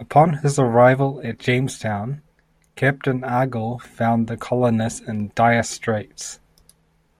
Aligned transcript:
Upon 0.00 0.38
his 0.38 0.58
arrival 0.58 1.20
at 1.22 1.38
Jamestown, 1.38 2.22
Captain 2.76 3.20
Argall 3.20 3.78
found 3.78 4.26
the 4.26 4.38
colonists 4.38 5.00
in 5.00 5.32
dire 5.34 5.62
straits. 5.64 6.40